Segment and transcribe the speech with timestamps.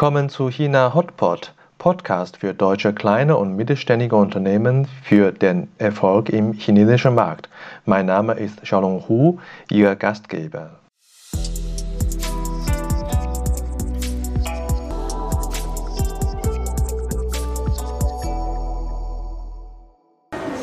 [0.00, 6.54] Willkommen zu China Hotpot, Podcast für deutsche kleine und mittelständige Unternehmen für den Erfolg im
[6.54, 7.50] chinesischen Markt.
[7.84, 9.38] Mein Name ist Xiaolong Hu,
[9.70, 10.70] Ihr Gastgeber.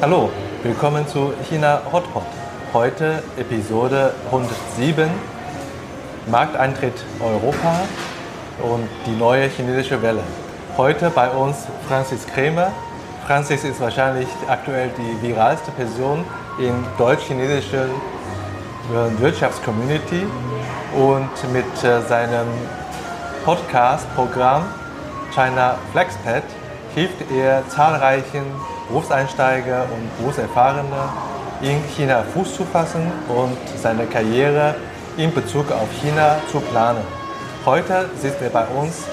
[0.02, 0.32] Hallo,
[0.64, 2.24] willkommen zu China Hotpot.
[2.74, 5.08] Heute Episode 107
[6.26, 7.82] Markteintritt Europa
[8.62, 10.24] und die neue chinesische Welle.
[10.78, 11.58] Heute bei uns
[11.88, 12.72] Francis Krämer.
[13.26, 16.24] Francis ist wahrscheinlich aktuell die viralste Person
[16.60, 20.26] in deutsch-chinesischen äh, Wirtschaftscommunity
[20.96, 22.48] und mit äh, seinem
[23.44, 24.64] Podcast-Programm
[25.34, 26.44] China FlexPad
[26.96, 28.44] hilft er zahlreichen
[28.88, 31.10] Berufseinsteiger und Berufserfahrene
[31.62, 34.76] in China Fuß zu fassen und seine Karriere
[35.18, 37.17] in Bezug auf China zu planen.
[37.68, 39.04] Heute sitzt er bei uns,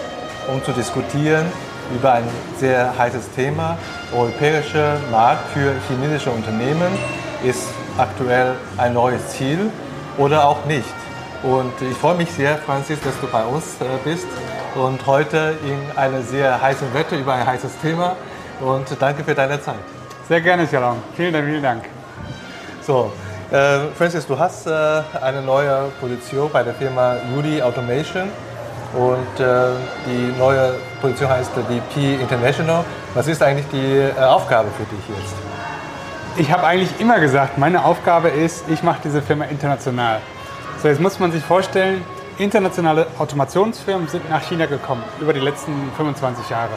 [0.46, 1.44] um zu diskutieren
[1.92, 2.22] über ein
[2.56, 3.76] sehr heißes Thema.
[4.12, 6.92] Der europäische Markt für chinesische Unternehmen
[7.42, 7.66] ist
[7.98, 9.72] aktuell ein neues Ziel
[10.18, 10.94] oder auch nicht.
[11.42, 14.28] Und ich freue mich sehr, Francis, dass du bei uns äh, bist
[14.76, 18.14] und heute in einer sehr heißen Wette über ein heißes Thema.
[18.60, 19.82] Und danke für deine Zeit.
[20.28, 21.02] Sehr gerne, Shalom.
[21.16, 21.84] Vielen Dank, vielen Dank.
[22.86, 23.10] So,
[23.50, 28.28] äh, Francis, du hast äh, eine neue Position bei der Firma Udi Automation
[28.94, 29.70] und äh,
[30.06, 32.84] die neue Position heißt VP International.
[33.14, 35.34] Was ist eigentlich die äh, Aufgabe für dich jetzt?
[36.36, 40.20] Ich habe eigentlich immer gesagt, meine Aufgabe ist, ich mache diese Firma international.
[40.82, 42.02] So, jetzt muss man sich vorstellen,
[42.38, 46.72] internationale Automationsfirmen sind nach China gekommen über die letzten 25 Jahre.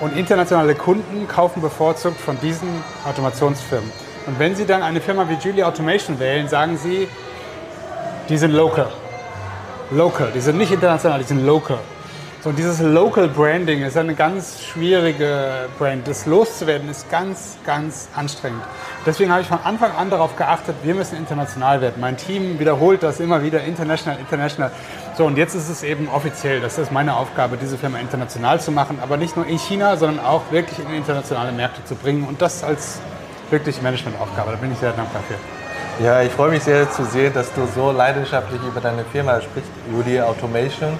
[0.00, 2.68] Und internationale Kunden kaufen bevorzugt von diesen
[3.06, 3.90] Automationsfirmen.
[4.26, 7.08] Und wenn Sie dann eine Firma wie Julia Automation wählen, sagen Sie,
[8.28, 8.88] die sind local.
[9.90, 11.78] Local, die sind nicht international, die sind local.
[12.44, 16.06] So, dieses Local Branding ist eine ganz schwierige Brand.
[16.06, 18.62] Das loszuwerden ist ganz, ganz anstrengend.
[19.06, 21.94] Deswegen habe ich von Anfang an darauf geachtet, wir müssen international werden.
[22.02, 24.72] Mein Team wiederholt das immer wieder, international, international.
[25.16, 26.60] So, und jetzt ist es eben offiziell.
[26.60, 30.22] Das ist meine Aufgabe, diese Firma international zu machen, aber nicht nur in China, sondern
[30.22, 32.24] auch wirklich in internationale Märkte zu bringen.
[32.28, 32.98] Und das als
[33.54, 34.50] wirklich Managementaufgabe.
[34.50, 36.04] Da bin ich sehr dankbar für.
[36.04, 39.70] Ja, ich freue mich sehr zu sehen, dass du so leidenschaftlich über deine Firma sprichst,
[39.96, 40.98] Udi Automation.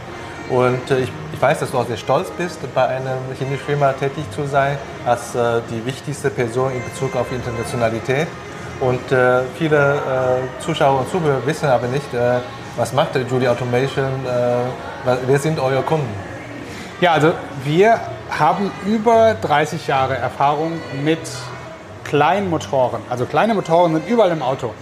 [0.49, 3.93] Und äh, ich, ich, weiß, dass du auch sehr stolz bist, bei einer chinesischen Firma
[3.93, 8.29] tätig zu sein, als äh, die wichtigste Person in Bezug auf Internationalität.
[8.81, 12.39] Und äh, viele äh, Zuschauer und Zuhörer wissen aber nicht, äh,
[12.77, 16.13] was macht Judy Automation, äh, wer sind eure Kunden?
[17.01, 17.33] Ja, also
[17.65, 17.99] wir
[18.31, 20.73] haben über 30 Jahre Erfahrung
[21.03, 21.21] mit
[22.15, 23.03] kleinen Motoren.
[23.11, 24.73] Also kleine Motoren sind überall im Auto.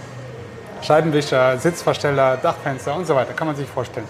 [0.83, 4.05] Scheibenwischer, Sitzversteller, Dachfenster und so weiter, kann man sich vorstellen.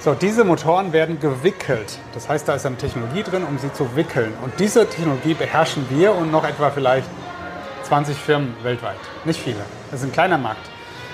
[0.00, 1.98] So, diese Motoren werden gewickelt.
[2.12, 4.32] Das heißt, da ist eine Technologie drin, um sie zu wickeln.
[4.40, 7.08] Und diese Technologie beherrschen wir und noch etwa vielleicht
[7.88, 9.00] 20 Firmen weltweit.
[9.24, 9.56] Nicht viele.
[9.90, 10.70] Das ist ein kleiner Markt.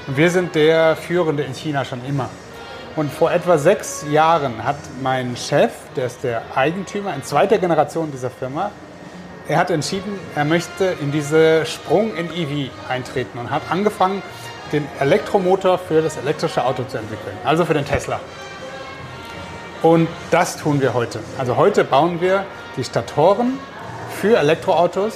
[0.08, 2.28] Und wir sind der Führende in China schon immer.
[2.96, 8.10] Und vor etwa sechs Jahren hat mein Chef, der ist der Eigentümer in zweiter Generation
[8.12, 8.72] dieser Firma,
[9.50, 14.22] er hat entschieden, er möchte in diese Sprung in EV eintreten und hat angefangen,
[14.72, 18.20] den Elektromotor für das elektrische Auto zu entwickeln, also für den Tesla.
[19.82, 21.18] Und das tun wir heute.
[21.36, 22.44] Also heute bauen wir
[22.76, 23.58] die Statoren
[24.20, 25.14] für Elektroautos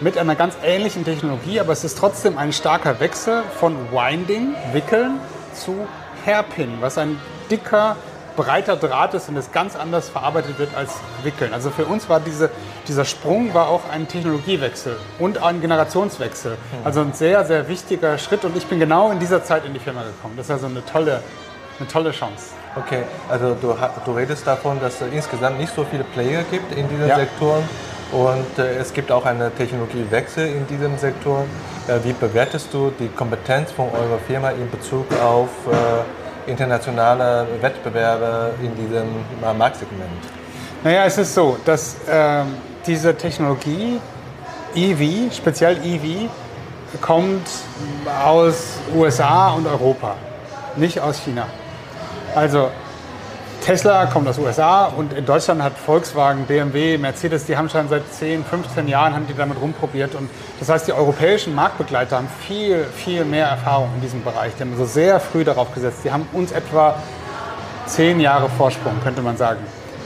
[0.00, 5.18] mit einer ganz ähnlichen Technologie, aber es ist trotzdem ein starker Wechsel von Winding, Wickeln,
[5.54, 5.88] zu
[6.24, 7.18] Hairpin, was ein
[7.50, 7.96] dicker,
[8.36, 11.52] breiter Draht ist und es ganz anders verarbeitet wird als Wickeln.
[11.52, 12.50] Also für uns war diese,
[12.88, 16.52] dieser Sprung war auch ein Technologiewechsel und ein Generationswechsel.
[16.52, 16.86] Mhm.
[16.86, 19.80] Also ein sehr, sehr wichtiger Schritt und ich bin genau in dieser Zeit in die
[19.80, 20.34] Firma gekommen.
[20.36, 21.22] Das ist also eine tolle,
[21.78, 22.46] eine tolle Chance.
[22.74, 26.88] Okay, also du, du redest davon, dass es insgesamt nicht so viele Player gibt in
[26.88, 27.16] diesen ja.
[27.16, 27.68] Sektoren
[28.12, 31.44] und äh, es gibt auch einen Technologiewechsel in diesem Sektor.
[31.88, 38.54] Äh, wie bewertest du die Kompetenz von eurer Firma in Bezug auf äh, internationale Wettbewerbe
[38.62, 39.08] in diesem
[39.58, 40.10] Marktsegment?
[40.84, 42.42] Naja, es ist so, dass äh,
[42.86, 44.00] diese Technologie
[44.74, 46.28] EV, speziell EV,
[47.00, 47.46] kommt
[48.24, 50.16] aus USA und Europa,
[50.76, 51.46] nicht aus China.
[52.34, 52.70] Also
[53.64, 58.02] Tesla kommt aus USA und in Deutschland hat Volkswagen, BMW, Mercedes, die haben schon seit
[58.12, 60.16] 10, 15 Jahren haben die damit rumprobiert.
[60.16, 60.28] Und
[60.58, 64.52] das heißt, die europäischen Marktbegleiter haben viel, viel mehr Erfahrung in diesem Bereich.
[64.56, 65.98] Die haben so sehr früh darauf gesetzt.
[66.02, 66.96] Die haben uns etwa
[67.86, 69.60] 10 Jahre Vorsprung, könnte man sagen.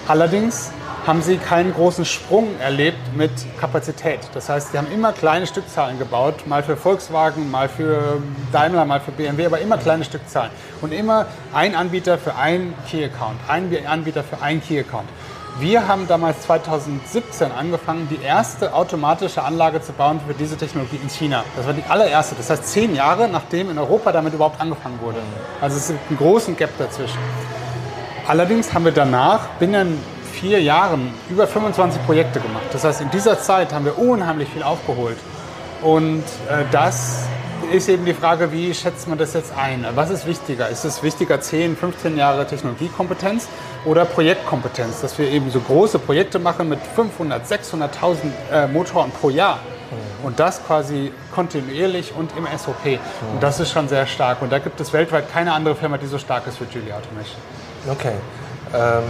[0.06, 0.70] Allerdings
[1.06, 3.30] haben sie keinen großen Sprung erlebt mit
[3.60, 4.18] Kapazität.
[4.34, 8.20] Das heißt, sie haben immer kleine Stückzahlen gebaut, mal für Volkswagen, mal für
[8.50, 10.50] Daimler, mal für BMW, aber immer kleine Stückzahlen.
[10.80, 15.08] Und immer ein Anbieter für einen Key-Account, ein Anbieter für einen Key-Account.
[15.60, 21.08] Wir haben damals 2017 angefangen, die erste automatische Anlage zu bauen für diese Technologie in
[21.08, 21.44] China.
[21.56, 22.34] Das war die allererste.
[22.34, 25.18] Das heißt zehn Jahre, nachdem in Europa damit überhaupt angefangen wurde.
[25.60, 27.18] Also es ist einen großen Gap dazwischen.
[28.26, 29.98] Allerdings haben wir danach binnen
[30.36, 32.66] vier Jahren über 25 Projekte gemacht.
[32.72, 35.16] Das heißt, in dieser Zeit haben wir unheimlich viel aufgeholt.
[35.82, 37.26] Und äh, das
[37.72, 39.86] ist eben die Frage, wie schätzt man das jetzt ein?
[39.94, 40.68] Was ist wichtiger?
[40.68, 43.48] Ist es wichtiger 10, 15 Jahre Technologiekompetenz
[43.84, 45.00] oder Projektkompetenz?
[45.00, 48.16] Dass wir eben so große Projekte machen mit 500, 600.000
[48.52, 49.60] äh, Motoren pro Jahr.
[50.24, 52.98] Und das quasi kontinuierlich und im SOP.
[53.32, 54.42] Und das ist schon sehr stark.
[54.42, 57.40] Und da gibt es weltweit keine andere Firma, die so stark ist wie Geely Automation.
[57.88, 58.14] Okay.
[58.74, 59.04] Ähm,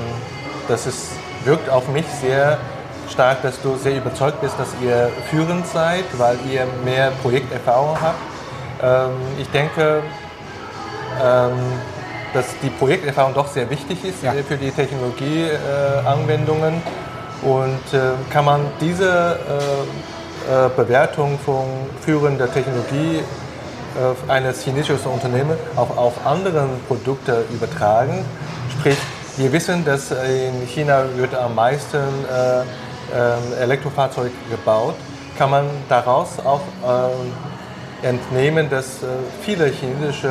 [0.69, 1.11] das ist,
[1.45, 2.59] wirkt auf mich sehr
[3.11, 8.19] stark, dass du sehr überzeugt bist, dass ihr führend seid, weil ihr mehr Projekterfahrung habt.
[8.83, 9.11] Ähm,
[9.41, 10.03] ich denke,
[11.23, 11.53] ähm,
[12.35, 14.33] dass die Projekterfahrung doch sehr wichtig ist Ja.
[14.35, 16.83] äh, für die Technologieanwendungen.
[17.43, 17.99] Und äh,
[18.33, 21.65] kann man diese äh, äh, Bewertung von
[22.01, 28.25] führender Technologie äh, eines chinesischen Unternehmens auch auf andere Produkte übertragen.
[28.79, 28.97] Sprich,
[29.37, 34.95] wir wissen, dass in China wird am meisten äh, äh, Elektrofahrzeug gebaut.
[35.37, 36.63] Kann man daraus auch
[38.03, 39.07] äh, entnehmen, dass äh,
[39.43, 40.31] viele chinesische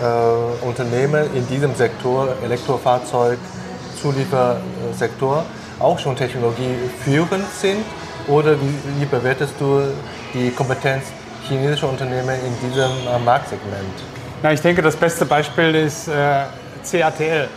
[0.00, 3.38] äh, Unternehmen in diesem Sektor, Elektrofahrzeug,
[4.00, 5.44] Zuliefersektor,
[5.80, 7.84] auch schon technologieführend sind?
[8.28, 9.82] Oder wie, wie bewertest du
[10.32, 11.06] die Kompetenz
[11.48, 13.94] chinesischer Unternehmen in diesem äh, Marktsegment?
[14.44, 16.44] Na, ich denke, das beste Beispiel ist äh,
[16.88, 17.48] CATL.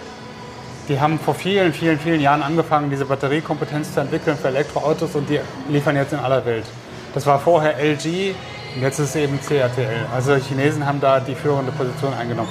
[0.88, 5.28] Die haben vor vielen, vielen, vielen Jahren angefangen, diese Batteriekompetenz zu entwickeln für Elektroautos und
[5.30, 6.66] die liefern jetzt in aller Welt.
[7.16, 8.36] Das war vorher LG
[8.76, 10.06] und jetzt ist es eben CATL.
[10.14, 12.50] Also Chinesen haben da die führende Position eingenommen.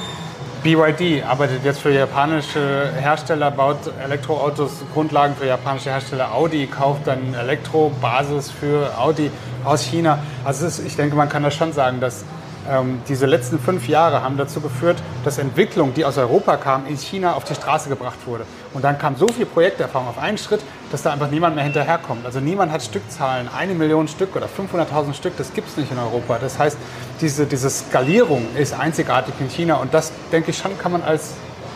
[0.65, 6.35] BYD arbeitet jetzt für japanische Hersteller, baut Elektroautos, Grundlagen für japanische Hersteller.
[6.35, 9.31] Audi kauft dann Elektrobasis für Audi
[9.63, 10.19] aus China.
[10.43, 12.25] Also ist, ich denke, man kann das schon sagen, dass
[12.71, 16.97] ähm, diese letzten fünf Jahre haben dazu geführt, dass Entwicklung, die aus Europa kam, in
[16.97, 18.45] China auf die Straße gebracht wurde.
[18.73, 22.25] Und dann kam so viel Projekterfahrung auf einen Schritt, dass da einfach niemand mehr hinterherkommt.
[22.25, 25.99] Also niemand hat Stückzahlen, eine Million Stück oder 500.000 Stück, das gibt es nicht in
[25.99, 26.39] Europa.
[26.41, 26.77] Das heißt,
[27.21, 31.33] diese, diese Skalierung ist einzigartig in China und das, denke ich, schon kann man als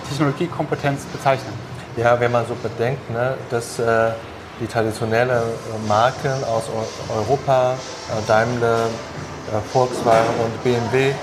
[0.08, 1.52] Technologiekompetenz bezeichnen.
[1.96, 4.10] Ja, wenn man so bedenkt, ne, dass äh,
[4.60, 5.42] die traditionellen
[5.86, 8.86] Marken aus Eu- Europa, äh, Daimler,
[9.72, 11.14] Volkswagen und BMW, äh,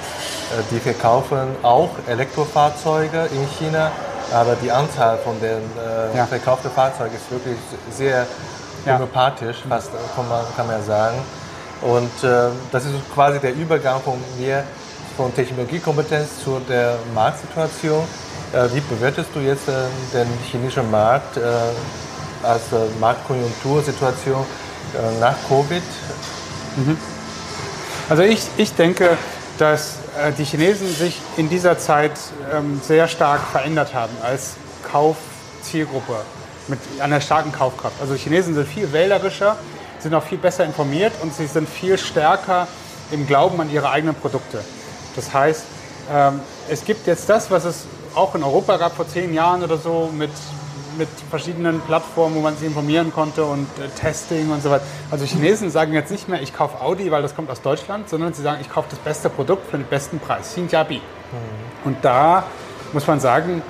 [0.72, 3.92] die verkaufen auch Elektrofahrzeuge in China,
[4.34, 6.26] aber die Anzahl von den äh, Ja.
[6.26, 7.58] verkauften Fahrzeugen ist wirklich
[7.92, 8.26] sehr
[8.86, 8.94] Ja.
[8.96, 11.18] homöopathisch, fast äh, kann man, kann man ja sagen.
[11.82, 14.64] Und äh, das ist quasi der Übergang von mir
[15.18, 18.04] von Technologiekompetenz zu der Marktsituation.
[18.54, 19.72] Äh, wie bewertest du jetzt äh,
[20.14, 21.42] den chinesischen Markt äh,
[22.44, 24.42] als äh, Marktkonjunktursituation
[24.94, 25.84] äh, nach Covid?
[28.08, 29.18] Also ich, ich denke,
[29.58, 32.12] dass äh, die Chinesen sich in dieser Zeit
[32.54, 34.58] ähm, sehr stark verändert haben als
[34.92, 36.18] Kaufzielgruppe
[36.68, 37.96] mit einer starken Kaufkraft.
[38.00, 39.58] Also Chinesen sind viel wählerischer,
[40.00, 42.68] sind auch viel besser informiert und sie sind viel stärker
[43.10, 44.64] im Glauben an ihre eigenen Produkte.
[45.16, 45.64] Das heißt,
[46.14, 49.78] ähm, es gibt jetzt das, was es auch in Europa gab vor zehn Jahren oder
[49.80, 50.30] so mit,
[50.98, 54.84] mit verschiedenen Plattformen, wo man sich informieren konnte und äh, Testing und so weiter.
[55.12, 58.34] Also Chinesen sagen jetzt nicht mehr, ich kaufe Audi, weil das kommt aus Deutschland, sondern
[58.34, 60.52] sie sagen, ich kaufe das beste Produkt für den besten Preis.
[60.54, 61.02] Xinjiabi.
[61.84, 62.44] Und da
[62.94, 63.62] muss man sagen,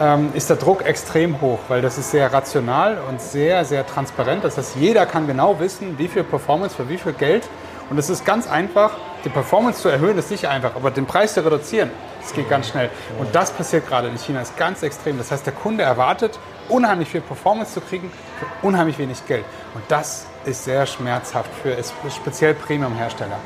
[0.00, 4.44] ähm, ist der Druck extrem hoch, weil das ist sehr rational und sehr, sehr transparent.
[4.44, 7.48] Das heißt, jeder kann genau wissen, wie viel Performance für wie viel Geld.
[7.88, 8.90] Und es ist ganz einfach,
[9.24, 11.90] die Performance zu erhöhen ist nicht einfach, aber den Preis zu reduzieren,
[12.20, 12.90] das geht ganz schnell.
[13.18, 15.18] Und das passiert gerade in China, ist ganz extrem.
[15.18, 19.44] Das heißt, der Kunde erwartet, unheimlich viel Performance zu kriegen für unheimlich wenig Geld.
[19.74, 21.76] Und das ist sehr schmerzhaft für
[22.10, 23.36] speziell Premium-Hersteller.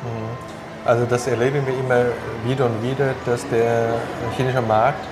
[0.85, 2.07] Also das erleben wir immer
[2.45, 3.95] wieder und wieder, dass der
[4.37, 5.05] chinesische Markt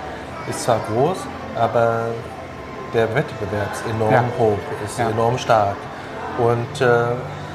[0.49, 1.19] ist zwar groß,
[1.57, 2.07] aber
[2.95, 4.25] der Wettbewerb ist enorm Ja.
[4.38, 5.11] hoch, ist Ja.
[5.11, 5.77] enorm stark.
[6.38, 6.85] Und, äh,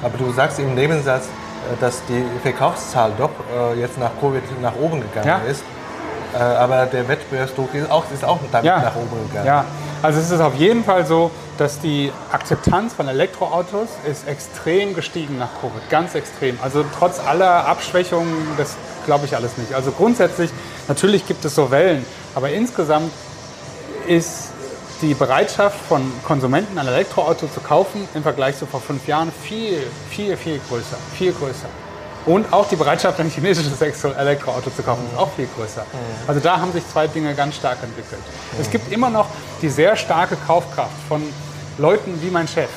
[0.03, 4.75] aber du sagst im Nebensatz, äh, dass die Verkaufszahl doch äh, jetzt nach Covid nach
[4.75, 5.39] oben gegangen Ja.
[5.50, 5.63] ist.
[6.36, 9.45] Äh, aber der Wettbewerbsdruck ist auch, ist auch damit nach oben gegangen.
[10.03, 15.38] Also es ist auf jeden Fall so, dass die Akzeptanz von Elektroautos ist extrem gestiegen
[15.38, 16.60] nach Covid, ganz extrem.
[16.62, 19.74] Also trotz aller Abschwächungen, das glaube ich alles nicht.
[19.74, 20.51] Also grundsätzlich,
[20.89, 22.05] natürlich gibt es so Wellen,
[22.36, 23.13] aber insgesamt
[24.05, 24.50] ist
[25.01, 29.81] die Bereitschaft von Konsumenten ein Elektroauto zu kaufen im Vergleich zu vor fünf Jahren viel,
[30.10, 31.69] viel, viel größer, viel größer.
[32.25, 35.85] Und auch die Bereitschaft, ein chinesisches Elektroauto zu kaufen, ist auch viel größer.
[36.27, 38.21] Also da haben sich zwei Dinge ganz stark entwickelt.
[38.59, 39.27] Es gibt immer noch
[39.61, 41.21] die sehr starke Kaufkraft von
[41.77, 42.69] Leuten wie mein Chef,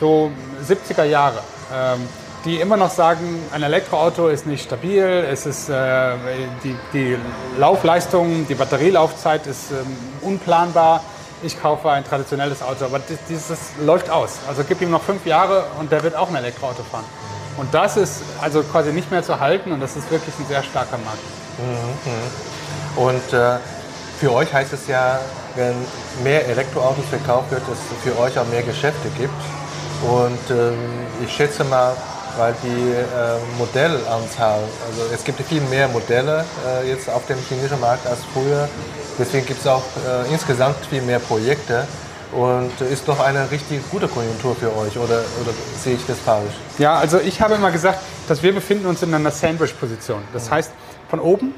[0.00, 0.30] so
[0.66, 1.40] 70er Jahre,
[1.72, 2.08] ähm,
[2.44, 6.12] die immer noch sagen, ein Elektroauto ist nicht stabil, es ist äh,
[6.62, 7.16] die, die
[7.58, 11.02] Laufleistung, die Batterielaufzeit ist ähm, unplanbar.
[11.42, 14.38] Ich kaufe ein traditionelles Auto, aber dieses läuft aus.
[14.48, 17.04] Also gib ihm noch fünf Jahre und der wird auch ein Elektroauto fahren.
[17.56, 20.62] Und das ist also quasi nicht mehr zu halten und das ist wirklich ein sehr
[20.62, 21.22] starker Markt.
[21.58, 23.02] Mhm.
[23.02, 23.58] Und äh,
[24.18, 25.20] für euch heißt es ja,
[25.54, 25.74] wenn
[26.22, 29.32] mehr Elektroautos verkauft wird, dass es für euch auch mehr Geschäfte gibt.
[30.02, 30.74] Und ähm,
[31.24, 31.94] ich schätze mal,
[32.36, 37.80] weil die äh, Modellanzahl, also es gibt viel mehr Modelle äh, jetzt auf dem chinesischen
[37.80, 38.68] Markt als früher.
[39.18, 41.86] Deswegen gibt es auch äh, insgesamt viel mehr Projekte.
[42.34, 46.52] Und ist doch eine richtig gute Konjunktur für euch oder, oder sehe ich das falsch?
[46.78, 50.20] Ja, also ich habe immer gesagt, dass wir befinden uns in einer Sandwich-Position.
[50.32, 50.72] Das heißt,
[51.08, 51.54] von oben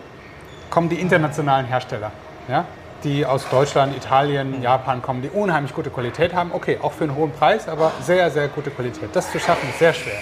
[0.69, 2.13] kommen die internationalen Hersteller,
[2.49, 2.67] ja,
[3.05, 6.51] die aus Deutschland, Italien, Japan kommen, die unheimlich gute Qualität haben.
[6.53, 9.09] Okay, auch für einen hohen Preis, aber sehr, sehr gute Qualität.
[9.15, 10.19] Das zu schaffen ist sehr schwer.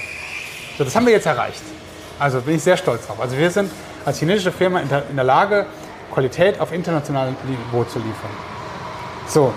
[0.79, 1.63] So, das haben wir jetzt erreicht.
[2.21, 3.21] Also bin ich sehr stolz drauf.
[3.21, 3.73] Also wir sind
[4.05, 5.67] als chinesische Firma in der, in der Lage,
[6.13, 8.31] Qualität auf internationalem Niveau zu liefern.
[9.27, 9.53] So,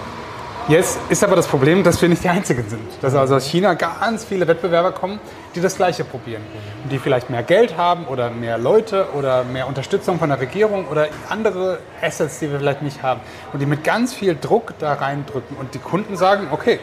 [0.70, 2.82] Jetzt ist aber das Problem, dass wir nicht die Einzigen sind.
[3.00, 5.22] Dass also aus China ganz viele Wettbewerber kommen,
[5.56, 6.42] die das Gleiche probieren.
[6.84, 10.86] Und die vielleicht mehr Geld haben oder mehr Leute oder mehr Unterstützung von der Regierung
[10.90, 13.22] oder andere Assets, die wir vielleicht nicht haben.
[13.54, 15.56] Und die mit ganz viel Druck da reindrücken.
[15.56, 16.82] Und die Kunden sagen, okay,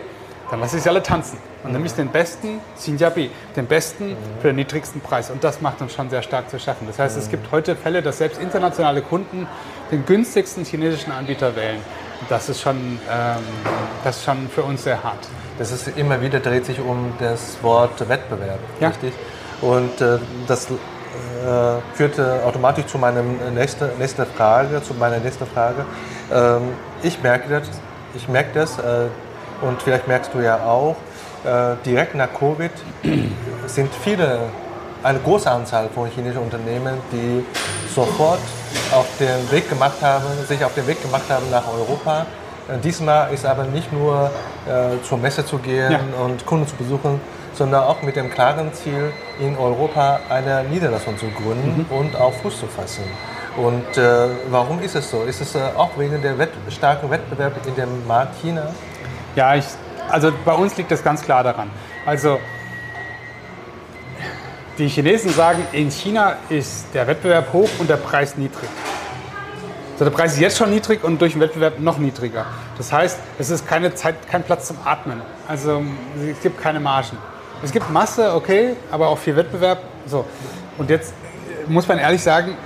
[0.51, 1.37] dann lasse ich sie alle tanzen.
[1.63, 5.31] Und dann nämlich den besten Xinjiabi, den besten für den niedrigsten Preis.
[5.31, 6.87] Und das macht uns schon sehr stark zu schaffen.
[6.87, 9.47] Das heißt, es gibt heute Fälle, dass selbst internationale Kunden
[9.91, 11.81] den günstigsten chinesischen Anbieter wählen
[12.29, 13.43] das ist schon, ähm,
[14.03, 15.27] das ist schon für uns sehr hart.
[15.59, 18.89] Das ist immer wieder dreht sich um das Wort Wettbewerb, ja.
[18.89, 19.13] richtig?
[19.61, 20.75] Und äh, das äh,
[21.95, 25.85] führte automatisch zu meiner nächsten nächste Frage, zu meiner nächsten Frage.
[26.33, 27.69] Ähm, ich merke das,
[28.15, 29.07] ich merke das äh,
[29.63, 30.97] und vielleicht merkst du ja auch,
[31.45, 32.71] äh, direkt nach Covid
[33.67, 34.41] sind viele,
[35.03, 37.45] eine große Anzahl von chinesischen Unternehmen, die
[37.95, 38.41] sofort
[38.93, 42.27] auf den Weg gemacht haben, sich auf den Weg gemacht haben nach Europa.
[42.69, 44.31] Äh, diesmal ist aber nicht nur
[44.67, 46.01] äh, zur Messe zu gehen ja.
[46.23, 47.21] und Kunden zu besuchen,
[47.55, 51.97] sondern auch mit dem klaren Ziel, in Europa eine Niederlassung zu gründen mhm.
[51.97, 53.05] und auf Fuß zu fassen.
[53.57, 55.23] Und äh, warum ist es so?
[55.23, 58.67] Ist es äh, auch wegen der Wett starken Wettbewerb in dem Markt China?
[59.37, 59.65] Ja, ich,
[60.11, 61.71] also bei uns liegt das ganz klar daran.
[62.05, 62.39] Also
[64.79, 68.69] die Chinesen sagen, in China ist der Wettbewerb hoch und der Preis niedrig.
[69.97, 72.47] So, der Preis ist jetzt schon niedrig und durch den Wettbewerb noch niedriger.
[72.77, 75.23] Das heißt, es ist keine Zeit, kein Platz zum Atmen.
[75.47, 75.83] Also
[76.29, 77.17] es gibt keine Margen.
[77.63, 79.79] Es gibt Masse, okay, aber auch viel Wettbewerb.
[80.07, 80.25] So.
[80.79, 81.15] Und jetzt
[81.69, 82.57] muss man ehrlich sagen,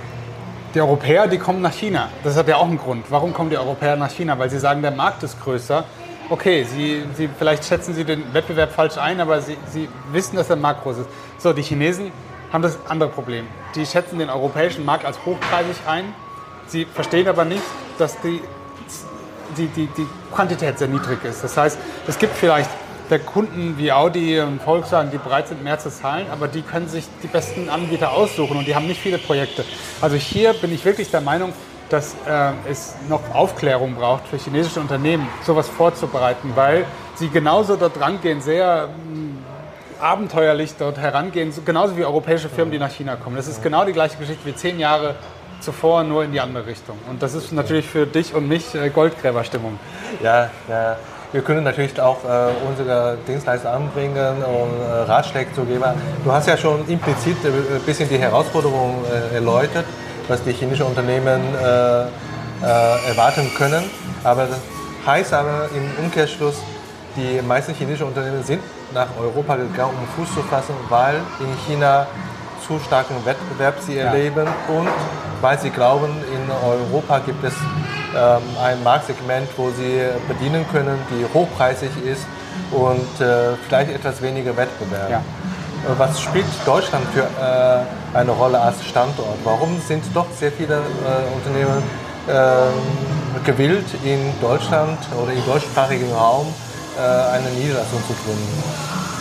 [0.73, 2.09] die Europäer, die kommen nach China.
[2.23, 3.05] Das hat ja auch einen Grund.
[3.09, 4.37] Warum kommen die Europäer nach China?
[4.39, 5.85] Weil sie sagen, der Markt ist größer.
[6.29, 10.47] Okay, sie, sie, vielleicht schätzen sie den Wettbewerb falsch ein, aber sie, sie wissen, dass
[10.47, 11.09] der Markt groß ist.
[11.39, 12.11] So, die Chinesen
[12.53, 13.47] haben das andere Problem.
[13.75, 16.13] Die schätzen den europäischen Markt als hochpreisig ein
[16.69, 17.63] Sie verstehen aber nicht,
[17.97, 18.39] dass die,
[19.57, 21.43] die, die, die Quantität sehr niedrig ist.
[21.43, 22.69] Das heißt, es gibt vielleicht
[23.09, 26.87] der Kunden wie Audi und Volkswagen, die bereit sind, mehr zu zahlen, aber die können
[26.87, 29.65] sich die besten Anbieter aussuchen und die haben nicht viele Projekte.
[29.99, 31.53] Also hier bin ich wirklich der Meinung,
[31.89, 37.99] dass äh, es noch Aufklärung braucht für chinesische Unternehmen, sowas vorzubereiten, weil sie genauso dort
[37.99, 43.35] rangehen, sehr mh, abenteuerlich dort herangehen, genauso wie europäische Firmen, die nach China kommen.
[43.35, 45.15] Das ist genau die gleiche Geschichte wie zehn Jahre
[45.59, 46.97] zuvor nur in die andere Richtung.
[47.09, 49.77] Und das ist natürlich für dich und mich äh, Goldgräberstimmung.
[50.23, 50.97] Ja, ja.
[51.31, 55.83] Wir können natürlich auch äh, unsere Dienstleister anbringen und äh, Ratschläge zu geben.
[56.25, 59.85] Du hast ja schon implizit ein bisschen die Herausforderung äh, erläutert,
[60.29, 63.83] was die chinesischen Unternehmen äh, erwarten können.
[64.23, 64.59] Aber das
[65.05, 66.55] heißt aber im Umkehrschluss,
[67.15, 68.61] die meisten chinesischen Unternehmen sind
[68.93, 72.07] nach Europa gegangen, um Fuß zu fassen, weil in China
[72.65, 74.75] zu starken Wettbewerb sie erleben ja.
[74.75, 74.87] und
[75.41, 77.53] weil sie glauben, in Europa gibt es
[78.15, 82.25] ähm, ein Marktsegment, wo sie bedienen können, die hochpreisig ist
[82.71, 85.09] und äh, vielleicht etwas weniger Wettbewerb.
[85.09, 85.21] Ja.
[85.85, 89.37] Äh, was spielt Deutschland für äh, eine Rolle als Standort?
[89.43, 91.83] Warum sind doch sehr viele äh, Unternehmen
[92.27, 96.47] ähm, gewillt, in Deutschland oder im deutschsprachigen Raum
[96.97, 98.63] äh, eine Niederlassung zu gründen?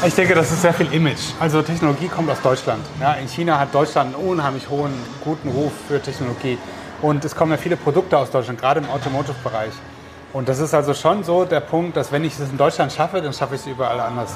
[0.07, 1.33] Ich denke, das ist sehr viel Image.
[1.41, 2.85] Also Technologie kommt aus Deutschland.
[3.01, 4.93] Ja, in China hat Deutschland einen unheimlich hohen,
[5.25, 6.59] guten Ruf für Technologie.
[7.03, 9.73] Und es kommen ja viele Produkte aus Deutschland, gerade im Automotive-Bereich.
[10.33, 13.23] Und das ist also schon so der Punkt, dass wenn ich es in Deutschland schaffe,
[13.23, 14.35] dann schaffe ich es überall anders.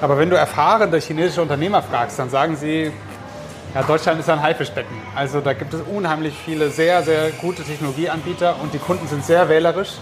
[0.00, 2.92] Aber wenn du erfahrene chinesische Unternehmer fragst, dann sagen sie,
[3.74, 4.94] ja, Deutschland ist ein Haifischbecken.
[5.14, 9.48] Also da gibt es unheimlich viele sehr, sehr gute Technologieanbieter und die Kunden sind sehr
[9.48, 9.92] wählerisch.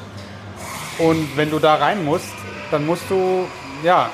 [0.98, 2.32] Und wenn du da rein musst,
[2.70, 3.46] dann musst du
[3.84, 4.08] ja,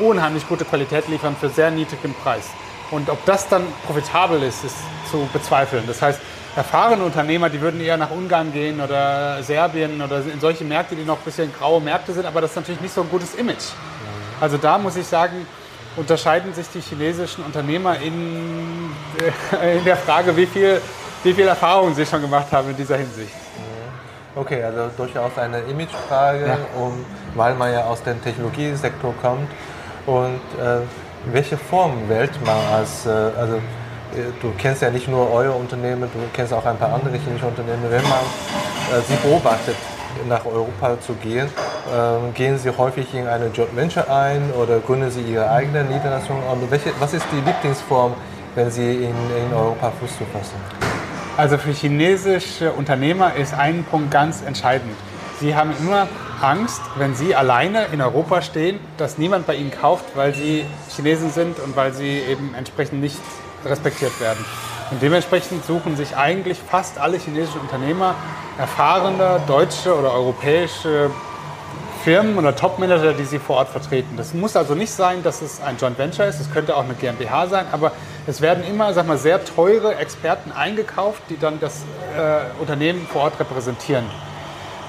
[0.00, 2.48] unheimlich gute Qualität liefern für sehr niedrigen Preis.
[2.90, 4.76] Und ob das dann profitabel ist, ist
[5.10, 5.84] zu bezweifeln.
[5.86, 6.20] Das heißt,
[6.56, 11.04] erfahrene Unternehmer, die würden eher nach Ungarn gehen oder Serbien oder in solche Märkte, die
[11.04, 13.72] noch ein bisschen graue Märkte sind, aber das ist natürlich nicht so ein gutes Image.
[14.40, 15.46] Also da muss ich sagen,
[15.96, 18.90] unterscheiden sich die chinesischen Unternehmer in,
[19.60, 20.80] äh, in der Frage, wie viel,
[21.22, 23.34] wie viel Erfahrung sie schon gemacht haben in dieser Hinsicht.
[24.34, 26.58] Okay, also durchaus eine Imagefrage, ja.
[26.76, 29.50] um, weil man ja aus dem Technologiesektor kommt.
[30.06, 30.80] Und äh,
[31.32, 33.60] welche Form wählt man als, äh, also
[34.40, 37.82] du kennst ja nicht nur euer Unternehmen, du kennst auch ein paar andere chinesische Unternehmen.
[37.88, 38.20] Wenn man
[38.92, 39.76] äh, sie beobachtet,
[40.28, 41.48] nach Europa zu gehen,
[41.94, 46.42] ähm, gehen sie häufig in eine Joint Venture ein oder gründen sie ihre eigene Niederlassung?
[46.50, 48.14] Und welche, was ist die Lieblingsform,
[48.54, 50.56] wenn sie in, in Europa Fuß zu fassen?
[51.36, 54.96] Also für chinesische Unternehmer ist ein Punkt ganz entscheidend.
[55.40, 56.08] Sie haben immer
[56.40, 61.30] Angst, wenn sie alleine in Europa stehen, dass niemand bei ihnen kauft, weil sie Chinesen
[61.30, 63.20] sind und weil sie eben entsprechend nicht
[63.64, 64.44] respektiert werden.
[64.90, 68.14] Und dementsprechend suchen sich eigentlich fast alle chinesischen Unternehmer
[68.58, 71.10] erfahrene deutsche oder europäische
[72.04, 74.16] Firmen oder Topmanager, die sie vor Ort vertreten.
[74.16, 76.94] Das muss also nicht sein, dass es ein Joint Venture ist, es könnte auch eine
[76.94, 77.92] GmbH sein, aber
[78.26, 81.82] es werden immer sag mal, sehr teure Experten eingekauft, die dann das
[82.16, 84.04] äh, Unternehmen vor Ort repräsentieren.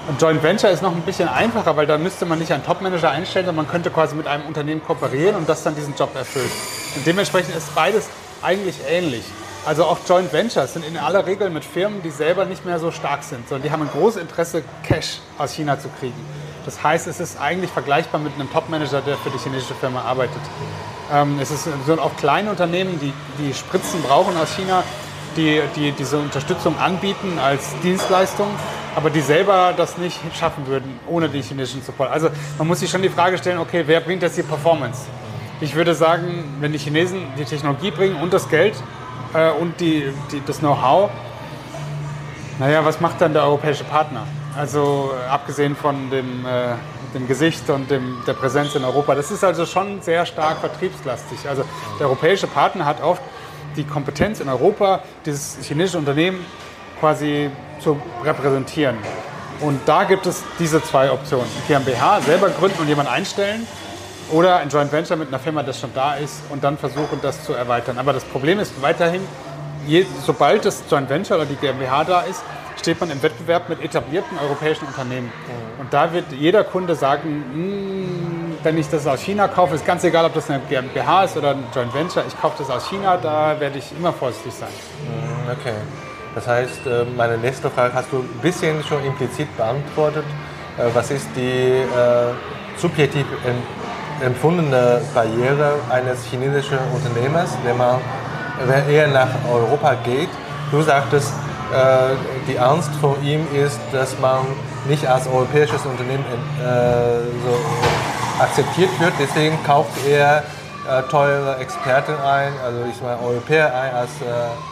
[0.08, 3.10] Ein Joint Venture ist noch ein bisschen einfacher, weil da müsste man nicht einen Topmanager
[3.10, 6.50] einstellen, sondern man könnte quasi mit einem Unternehmen kooperieren und das dann diesen Job erfüllt.
[6.96, 8.08] Und dementsprechend ist beides
[8.42, 9.24] eigentlich ähnlich.
[9.66, 12.90] Also auch Joint Ventures sind in aller Regel mit Firmen, die selber nicht mehr so
[12.90, 16.14] stark sind, sondern die haben ein großes Interesse, Cash aus China zu kriegen.
[16.64, 20.40] Das heißt, es ist eigentlich vergleichbar mit einem Top-Manager, der für die chinesische Firma arbeitet.
[21.12, 24.82] Ähm, es sind auch kleine Unternehmen, die, die Spritzen brauchen aus China,
[25.36, 28.48] die, die diese Unterstützung anbieten als Dienstleistung,
[28.96, 32.10] aber die selber das nicht schaffen würden ohne den chinesischen Support.
[32.10, 35.02] Also man muss sich schon die Frage stellen, okay, wer bringt jetzt die Performance?
[35.62, 38.74] Ich würde sagen, wenn die Chinesen die Technologie bringen und das Geld
[39.34, 41.10] äh, und die, die, das Know-how,
[42.58, 44.26] naja, was macht dann der europäische Partner?
[44.56, 46.76] Also abgesehen von dem, äh,
[47.12, 49.14] dem Gesicht und dem, der Präsenz in Europa.
[49.14, 51.46] Das ist also schon sehr stark vertriebslastig.
[51.46, 51.64] Also
[51.98, 53.22] der europäische Partner hat oft
[53.76, 56.44] die Kompetenz in Europa, dieses chinesische Unternehmen
[57.00, 58.96] quasi zu repräsentieren.
[59.60, 61.46] Und da gibt es diese zwei Optionen.
[61.68, 63.66] GmbH selber gründen und jemanden einstellen
[64.32, 67.44] oder ein Joint Venture mit einer Firma, das schon da ist und dann versuchen, das
[67.44, 67.98] zu erweitern.
[67.98, 69.22] Aber das Problem ist weiterhin,
[69.86, 72.42] je, sobald das Joint Venture oder die GmbH da ist,
[72.78, 75.26] steht man im Wettbewerb mit etablierten europäischen Unternehmen.
[75.26, 75.80] Mhm.
[75.80, 80.04] Und da wird jeder Kunde sagen, hm, wenn ich das aus China kaufe, ist ganz
[80.04, 83.16] egal, ob das eine GmbH ist oder ein Joint Venture, ich kaufe das aus China,
[83.16, 84.68] da werde ich immer vorsichtig sein.
[85.04, 85.74] Mhm, okay.
[86.34, 90.24] Das heißt, äh, meine nächste Frage hast du ein bisschen schon implizit beantwortet.
[90.78, 92.32] Äh, was ist die äh,
[92.76, 93.26] subjektiv
[94.24, 97.98] empfundene Barriere eines chinesischen Unternehmers, wenn man
[98.66, 100.28] wenn er nach Europa geht?
[100.70, 101.32] Du sagtest,
[101.72, 102.14] äh,
[102.48, 104.40] die Angst vor ihm ist, dass man
[104.88, 109.12] nicht als europäisches Unternehmen äh, so akzeptiert wird.
[109.18, 110.38] Deswegen kauft er
[110.88, 114.10] äh, teure Experten ein, also ich meine Europäer ein als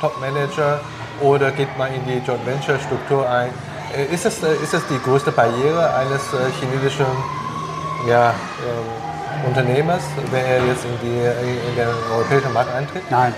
[0.00, 0.80] Top-Manager
[1.20, 3.50] oder geht man in die Joint Venture Struktur ein.
[4.12, 6.20] Ist es, ist es die größte Barriere eines
[6.60, 7.06] chinesischen
[8.06, 13.02] ja, ähm, Unternehmers, wenn er jetzt in, die, in den europäischen Markt eintritt?
[13.10, 13.34] Nein,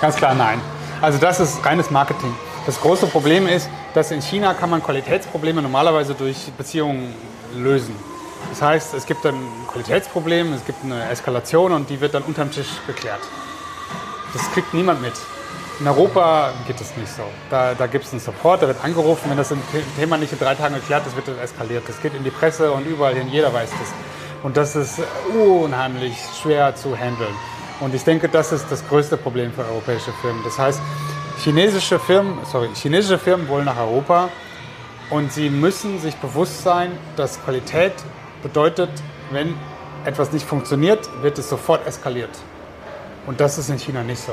[0.00, 0.60] ganz klar nein.
[1.00, 2.34] Also das ist reines Marketing.
[2.66, 7.14] Das große Problem ist, dass in China kann man Qualitätsprobleme normalerweise durch Beziehungen
[7.56, 7.94] lösen.
[8.50, 12.50] Das heißt, es gibt ein Qualitätsproblem, es gibt eine Eskalation und die wird dann unterm
[12.50, 13.20] Tisch geklärt.
[14.32, 15.14] Das kriegt niemand mit.
[15.80, 17.22] In Europa geht es nicht so.
[17.50, 19.52] Da, da gibt es einen Support, da wird angerufen, wenn das
[19.96, 21.84] Thema nicht in drei Tagen geklärt ist, wird das eskaliert.
[21.88, 23.88] Das geht in die Presse und überall hin, jeder weiß das.
[24.42, 25.00] Und das ist
[25.34, 27.34] unheimlich schwer zu handeln.
[27.80, 30.42] Und ich denke, das ist das größte Problem für europäische Firmen.
[30.44, 30.80] Das heißt,
[31.44, 34.28] Chinesische Firmen, sorry, chinesische Firmen wollen nach Europa
[35.08, 37.92] und sie müssen sich bewusst sein, dass Qualität
[38.42, 38.90] bedeutet,
[39.30, 39.54] wenn
[40.04, 42.30] etwas nicht funktioniert, wird es sofort eskaliert.
[43.26, 44.32] Und das ist in China nicht so.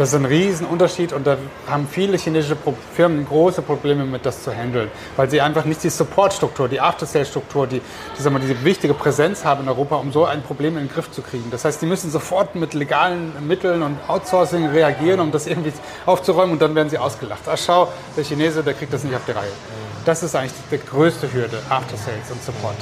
[0.00, 1.36] Das ist ein Riesenunterschied und da
[1.68, 2.56] haben viele chinesische
[2.94, 7.66] Firmen große Probleme mit, das zu handeln, weil sie einfach nicht die Supportstruktur, die After-Sales-Struktur,
[7.66, 7.82] die,
[8.18, 11.12] die wir, diese wichtige Präsenz haben in Europa, um so ein Problem in den Griff
[11.12, 11.50] zu kriegen.
[11.50, 15.74] Das heißt, die müssen sofort mit legalen Mitteln und Outsourcing reagieren, um das irgendwie
[16.06, 17.42] aufzuräumen und dann werden sie ausgelacht.
[17.46, 19.52] Ach schau, der Chinese, der kriegt das nicht auf die Reihe.
[20.06, 22.76] Das ist eigentlich die größte Hürde, After-Sales und Support.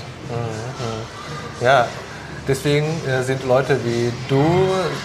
[1.60, 1.88] Ja,
[2.48, 4.42] Deswegen äh, sind Leute wie du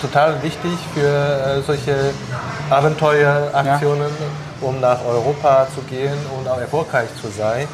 [0.02, 2.12] total wichtig für äh, solche
[2.70, 4.68] Abenteueraktionen, ja.
[4.68, 7.68] um nach Europa zu gehen und auch erfolgreich zu sein.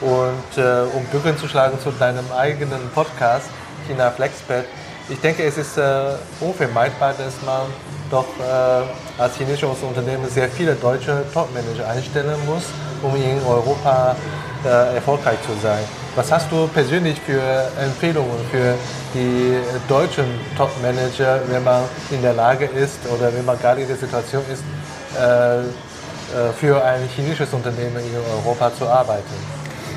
[0.00, 3.48] Und äh, um Brücken zu schlagen zu deinem eigenen Podcast,
[3.88, 4.64] China Flexpad,
[5.08, 7.66] ich denke, es ist äh, unvermeidbar, dass man
[8.10, 12.64] doch äh, als chinesisches Unternehmen sehr viele deutsche Topmanager einstellen muss,
[13.02, 14.14] um in Europa
[14.64, 15.84] äh, erfolgreich zu sein.
[16.16, 17.42] Was hast du persönlich für
[17.78, 18.74] Empfehlungen für
[19.12, 20.24] die deutschen
[20.56, 24.62] Topmanager, wenn man in der Lage ist oder wenn man gerade in der Situation ist,
[25.14, 25.64] äh, äh,
[26.58, 29.34] für ein chinesisches Unternehmen in Europa zu arbeiten?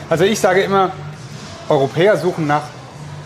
[0.10, 0.92] Also ich sage immer,
[1.70, 2.64] Europäer suchen nach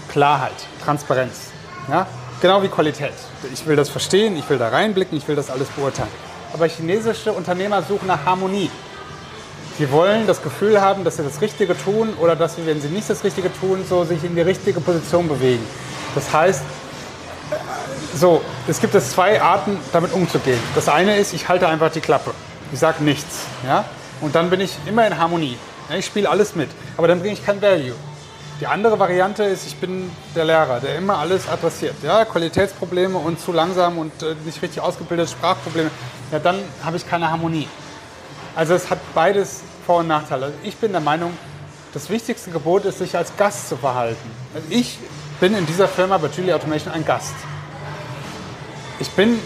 [0.10, 1.48] Klarheit, Transparenz.
[1.90, 2.06] Ja?
[2.42, 3.14] Genau wie Qualität.
[3.52, 6.12] Ich will das verstehen, ich will da reinblicken, ich will das alles beurteilen.
[6.54, 8.70] Aber chinesische Unternehmer suchen nach Harmonie.
[9.78, 12.90] Sie wollen das Gefühl haben, dass sie das Richtige tun oder dass sie, wenn sie
[12.90, 15.66] nicht das Richtige tun, so sich in die richtige Position bewegen.
[16.14, 16.62] Das heißt,
[18.16, 20.60] so, es gibt es zwei Arten, damit umzugehen.
[20.76, 22.32] Das eine ist, ich halte einfach die Klappe.
[22.72, 23.46] Ich sage nichts.
[23.66, 23.86] Ja?
[24.22, 25.58] Und dann bin ich immer in Harmonie.
[25.90, 26.70] Ja, ich spiele alles mit.
[26.96, 27.96] Aber dann bringe ich kein Value.
[28.62, 31.96] Die andere Variante ist, ich bin der Lehrer, der immer alles adressiert.
[32.04, 35.90] Ja, Qualitätsprobleme und zu langsam und äh, nicht richtig ausgebildete Sprachprobleme.
[36.32, 37.68] Ja, dann habe ich keine Harmonie.
[38.56, 40.46] Also es hat beides Vor- und Nachteile.
[40.46, 41.32] Also ich bin der Meinung,
[41.94, 44.32] das wichtigste Gebot ist, sich als Gast zu verhalten.
[44.54, 45.00] Also ich
[45.40, 47.34] bin in dieser Firma bei Julie Automation ein Gast.
[49.00, 49.40] Ich bin,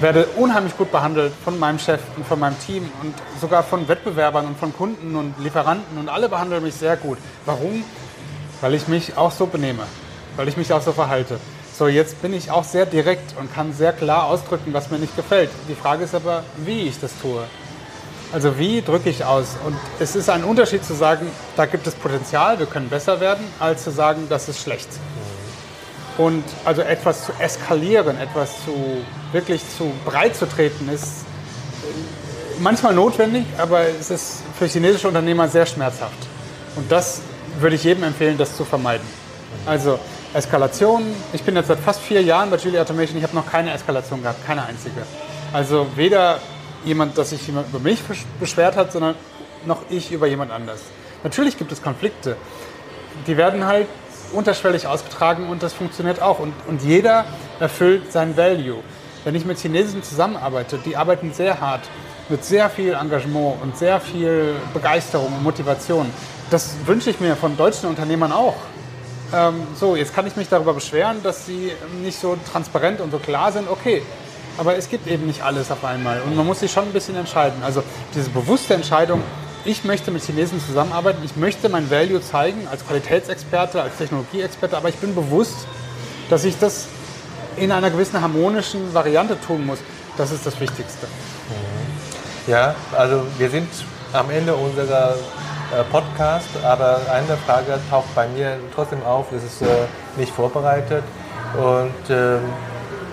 [0.00, 4.46] werde unheimlich gut behandelt von meinem Chef und von meinem Team und sogar von Wettbewerbern
[4.46, 7.18] und von Kunden und Lieferanten und alle behandeln mich sehr gut.
[7.44, 7.84] Warum?
[8.60, 9.82] Weil ich mich auch so benehme,
[10.36, 11.38] weil ich mich auch so verhalte.
[11.76, 15.16] So, jetzt bin ich auch sehr direkt und kann sehr klar ausdrücken, was mir nicht
[15.16, 15.50] gefällt.
[15.68, 17.42] Die Frage ist aber, wie ich das tue.
[18.32, 19.56] Also wie drücke ich aus?
[19.66, 23.44] Und es ist ein Unterschied zu sagen, da gibt es Potenzial, wir können besser werden,
[23.60, 24.88] als zu sagen, das ist schlecht.
[26.16, 28.74] Und also etwas zu eskalieren, etwas zu
[29.32, 31.24] wirklich zu breit zu treten, ist
[32.58, 36.12] manchmal notwendig, aber es ist für chinesische Unternehmer sehr schmerzhaft.
[36.76, 37.20] Und das
[37.60, 39.06] würde ich jedem empfehlen, das zu vermeiden.
[39.66, 39.98] Also
[40.32, 41.02] Eskalation,
[41.34, 44.22] ich bin jetzt seit fast vier Jahren bei Julia Automation, ich habe noch keine Eskalation
[44.22, 45.02] gehabt, keine einzige.
[45.52, 46.38] Also weder
[46.84, 48.00] jemand, dass sich jemand über mich
[48.40, 49.14] beschwert hat, sondern
[49.66, 50.80] noch ich über jemand anders.
[51.22, 52.36] Natürlich gibt es Konflikte.
[53.26, 53.86] Die werden halt
[54.32, 56.38] unterschwellig ausgetragen und das funktioniert auch.
[56.38, 57.24] Und, und jeder
[57.60, 58.78] erfüllt sein Value.
[59.24, 61.82] Wenn ich mit Chinesen zusammenarbeite, die arbeiten sehr hart,
[62.28, 66.10] mit sehr viel Engagement und sehr viel Begeisterung und Motivation.
[66.50, 68.56] Das wünsche ich mir von deutschen Unternehmern auch.
[69.34, 73.18] Ähm, so, jetzt kann ich mich darüber beschweren, dass sie nicht so transparent und so
[73.18, 73.68] klar sind.
[73.68, 74.02] Okay,
[74.58, 77.16] aber es gibt eben nicht alles auf einmal und man muss sich schon ein bisschen
[77.16, 77.62] entscheiden.
[77.62, 77.82] Also
[78.14, 79.22] diese bewusste Entscheidung,
[79.64, 84.88] ich möchte mit Chinesen zusammenarbeiten, ich möchte mein Value zeigen als Qualitätsexperte, als Technologieexperte, aber
[84.88, 85.66] ich bin bewusst,
[86.30, 86.88] dass ich das
[87.56, 89.78] in einer gewissen harmonischen Variante tun muss.
[90.16, 91.06] Das ist das Wichtigste.
[92.46, 93.68] Ja, also wir sind
[94.12, 99.62] am Ende unserer äh, Podcast, aber eine Frage taucht bei mir trotzdem auf, das ist
[99.62, 99.66] äh,
[100.16, 101.04] nicht vorbereitet.
[101.54, 102.40] Und ähm,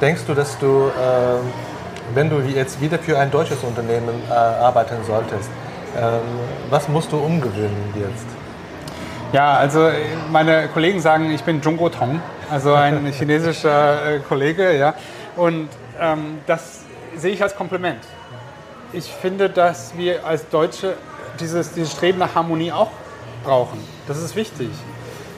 [0.01, 4.97] denkst du, dass du, äh, wenn du jetzt wieder für ein deutsches Unternehmen äh, arbeiten
[5.05, 5.49] solltest,
[5.97, 6.19] ähm,
[6.69, 8.25] was musst du umgewöhnen jetzt?
[9.31, 9.89] Ja, also
[10.31, 14.95] meine Kollegen sagen, ich bin Zhongguo Tong, also ein chinesischer äh, Kollege, ja.
[15.35, 16.81] Und ähm, das
[17.15, 17.99] sehe ich als Kompliment.
[18.91, 20.95] Ich finde, dass wir als Deutsche
[21.39, 22.89] dieses, dieses Streben nach Harmonie auch
[23.43, 23.79] brauchen.
[24.07, 24.69] Das ist wichtig.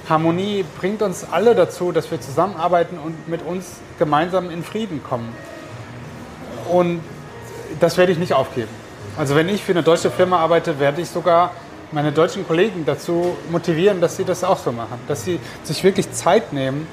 [0.09, 3.65] Harmonie bringt uns alle dazu, dass wir zusammenarbeiten und mit uns
[3.99, 5.29] gemeinsam in Frieden kommen.
[6.71, 7.01] Und
[7.79, 8.69] das werde ich nicht aufgeben.
[9.17, 11.51] Also wenn ich für eine deutsche Firma arbeite, werde ich sogar
[11.91, 14.99] meine deutschen Kollegen dazu motivieren, dass sie das auch so machen.
[15.07, 16.87] Dass sie sich wirklich Zeit nehmen,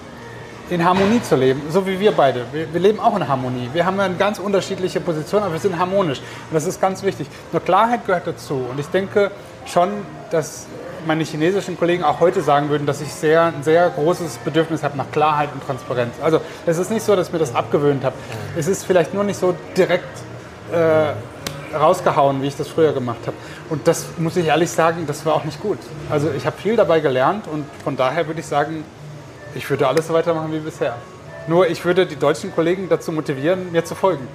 [0.70, 2.44] in Harmonie zu leben, so wie wir beide.
[2.52, 3.70] Wir, wir, leben auch in Harmonie.
[3.72, 6.18] Wir haben eine ganz unterschiedliche Position, aber wir sind harmonisch.
[6.18, 7.26] Und das ist ganz wichtig.
[7.52, 8.66] Nur Klarheit gehört dazu.
[8.70, 9.30] Und ich denke
[9.64, 9.90] schon,
[10.30, 10.66] dass
[11.06, 14.96] meine chinesischen Kollegen auch heute sagen würden, dass ich sehr, ein sehr großes Bedürfnis habe
[14.96, 16.14] nach Klarheit und Transparenz.
[16.22, 18.14] Also es ist nicht so, dass ich mir das abgewöhnt habe.
[18.56, 20.04] Es ist vielleicht nur nicht so direkt
[20.72, 23.36] äh, rausgehauen, wie ich das früher gemacht habe.
[23.70, 25.78] Und das muss ich ehrlich sagen, das war auch nicht gut.
[26.10, 28.84] Also ich habe viel dabei gelernt und von daher würde ich sagen,
[29.54, 30.96] ich würde alles so weitermachen wie bisher.
[31.46, 34.28] Nur ich würde die deutschen Kollegen dazu motivieren, mir zu folgen.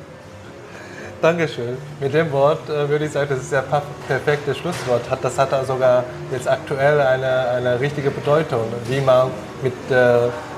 [1.23, 1.77] Dankeschön.
[2.01, 3.63] Mit dem Wort äh, würde ich sagen, das ist ja
[4.09, 5.03] perfektes Schlusswort.
[5.21, 9.29] Das hat sogar jetzt aktuell eine, eine richtige Bedeutung, wie man
[9.61, 10.17] mit äh,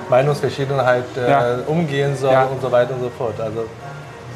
[0.10, 1.58] Meinungsverschiedenheit äh, ja.
[1.68, 2.46] umgehen soll ja.
[2.46, 3.40] und so weiter und so fort.
[3.40, 3.66] Also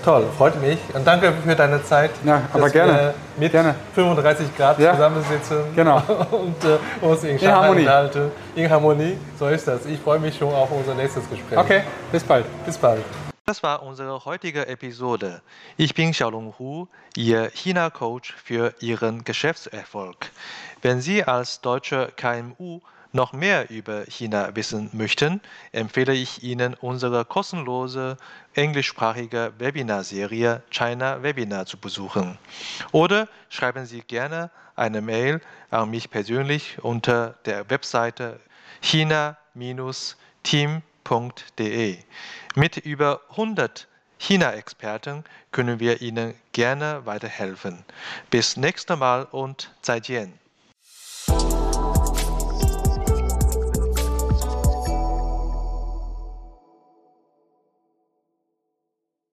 [0.06, 0.78] toll, freut mich.
[0.94, 2.12] Und danke für deine Zeit.
[2.24, 3.16] Ja, aber gerne.
[3.36, 3.74] mit gerne.
[3.96, 4.94] 35 Grad ja.
[4.94, 5.96] zusammensitzen genau.
[6.30, 7.80] und äh, uns in, in Harmonie.
[7.80, 8.32] Unterhalten.
[8.54, 9.84] In Harmonie, so ist das.
[9.88, 11.58] Ich freue mich schon auf unser nächstes Gespräch.
[11.58, 12.46] Okay, bis bald.
[12.68, 13.02] Bis bald.
[13.50, 15.42] Das war unsere heutige Episode.
[15.76, 20.30] Ich bin Xiaolong Hu, Ihr China-Coach für Ihren Geschäftserfolg.
[20.84, 22.80] Wenn Sie als deutsche KMU
[23.12, 28.18] noch mehr über China wissen möchten, empfehle ich Ihnen unsere kostenlose
[28.54, 32.38] englischsprachige Webinarserie China Webinar zu besuchen.
[32.92, 38.40] Oder schreiben Sie gerne eine Mail an mich persönlich unter der Webseite
[38.82, 40.84] china-team.de.
[42.56, 43.88] Mit über 100
[44.20, 47.86] China-Experten können wir Ihnen gerne weiterhelfen.
[48.30, 50.39] Bis nächstes Mal und 再见.